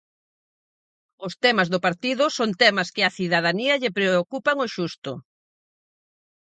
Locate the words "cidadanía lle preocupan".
3.19-4.57